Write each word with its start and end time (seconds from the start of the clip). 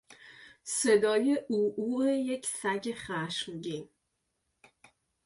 صدای 0.63 1.43
عوعو 1.49 2.05
یک 2.09 2.45
سگ 2.47 2.91
خشمگین 2.95 3.89